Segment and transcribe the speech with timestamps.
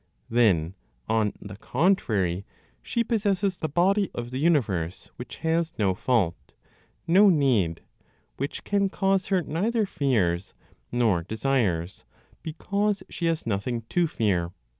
[0.31, 0.73] Then,
[1.07, 2.43] on the contrary,
[2.81, 6.53] she possesses the body of the universe, which has no fault,
[7.05, 7.83] no need,
[8.37, 10.55] which can cause her neither fears
[10.91, 12.03] nor desires,
[12.41, 14.49] because she has nothing to fear.